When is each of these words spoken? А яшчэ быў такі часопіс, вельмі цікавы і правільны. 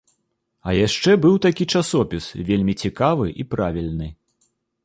А 0.69 0.73
яшчэ 0.87 1.11
быў 1.25 1.35
такі 1.47 1.67
часопіс, 1.79 2.31
вельмі 2.49 2.73
цікавы 2.85 3.27
і 3.45 3.49
правільны. 3.53 4.13